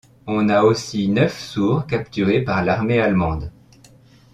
On 0.25 0.49
a 0.49 0.63
aussi 0.63 1.09
neuf 1.09 1.39
sourds 1.39 1.85
capturés 1.85 2.41
par 2.41 2.65
l'armée 2.65 2.99
allemande. 2.99 3.51